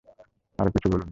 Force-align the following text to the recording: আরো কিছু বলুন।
আরো 0.59 0.69
কিছু 0.69 0.87
বলুন। 0.87 0.99